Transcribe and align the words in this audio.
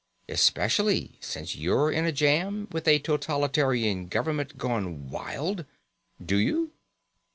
Especially 0.27 1.19
since 1.21 1.55
you're 1.55 1.91
in 1.91 2.05
a 2.05 2.11
jam 2.11 2.67
with 2.71 2.87
a 2.87 2.97
totalitarian 2.97 4.07
government 4.07 4.57
gone 4.57 5.09
wild? 5.11 5.63
Do 6.25 6.37
you?" 6.37 6.71